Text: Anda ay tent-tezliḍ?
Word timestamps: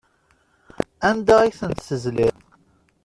Anda 1.09 1.35
ay 1.39 1.51
tent-tezliḍ? 1.59 2.35